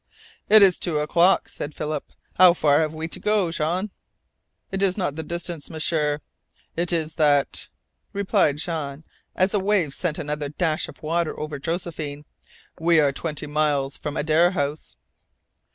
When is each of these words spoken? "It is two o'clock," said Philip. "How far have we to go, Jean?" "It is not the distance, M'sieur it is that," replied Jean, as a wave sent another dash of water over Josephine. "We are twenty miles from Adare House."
"It 0.49 0.63
is 0.63 0.79
two 0.79 0.97
o'clock," 0.97 1.47
said 1.47 1.75
Philip. 1.75 2.11
"How 2.33 2.53
far 2.55 2.79
have 2.79 2.91
we 2.91 3.07
to 3.09 3.19
go, 3.19 3.51
Jean?" 3.51 3.91
"It 4.71 4.81
is 4.81 4.97
not 4.97 5.15
the 5.15 5.21
distance, 5.21 5.69
M'sieur 5.69 6.21
it 6.75 6.91
is 6.91 7.13
that," 7.17 7.67
replied 8.11 8.57
Jean, 8.57 9.03
as 9.35 9.53
a 9.53 9.59
wave 9.59 9.93
sent 9.93 10.17
another 10.17 10.49
dash 10.49 10.87
of 10.87 11.03
water 11.03 11.39
over 11.39 11.59
Josephine. 11.59 12.25
"We 12.79 12.99
are 12.99 13.11
twenty 13.11 13.45
miles 13.45 13.95
from 13.95 14.17
Adare 14.17 14.53
House." 14.53 14.95